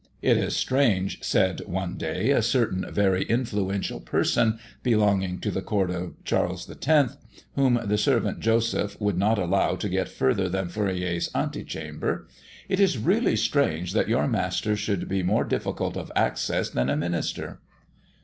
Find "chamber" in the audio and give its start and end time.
11.63-12.27